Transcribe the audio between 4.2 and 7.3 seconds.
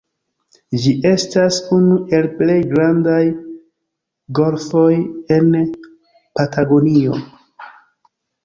golfoj en Patagonio".